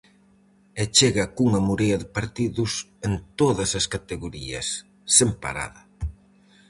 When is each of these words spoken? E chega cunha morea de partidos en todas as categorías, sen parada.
E 0.81 0.83
chega 0.97 1.31
cunha 1.35 1.61
morea 1.69 1.97
de 2.01 2.07
partidos 2.17 2.71
en 3.07 3.13
todas 3.39 3.71
as 3.79 3.85
categorías, 3.93 4.67
sen 5.15 5.29
parada. 5.43 5.81